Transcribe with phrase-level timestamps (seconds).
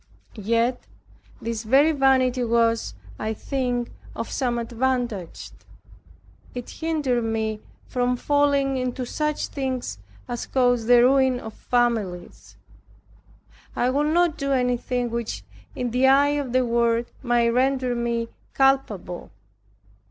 [0.33, 0.87] Yet
[1.39, 5.51] this very vanity was, I think, of some advantage;
[6.55, 12.57] it hindered me from falling into such things as cause the ruin of families.
[13.75, 15.43] I would not do anything which
[15.75, 19.29] in the eye of the world, might render me culpable.